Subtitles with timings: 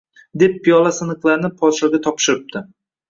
[0.43, 2.65] Deb piyola siniqlarini podshoga topshiribdi